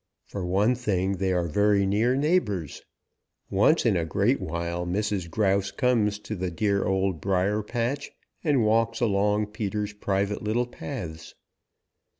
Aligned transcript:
For 0.25 0.43
one 0.43 0.73
thing 0.73 1.17
they 1.17 1.31
are 1.31 1.45
very 1.47 1.85
near 1.85 2.15
neighbors. 2.15 2.81
Once 3.51 3.85
in 3.85 3.95
a 3.95 4.03
great 4.03 4.41
while 4.41 4.83
Mrs. 4.83 5.29
Grouse 5.29 5.69
comes 5.69 6.17
to 6.21 6.35
the 6.35 6.49
dear 6.49 6.83
Old 6.85 7.21
Briar 7.21 7.61
patch 7.61 8.09
and 8.43 8.65
walks 8.65 8.99
along 8.99 9.51
Peter's 9.51 9.93
private 9.93 10.41
little 10.41 10.65
paths. 10.65 11.35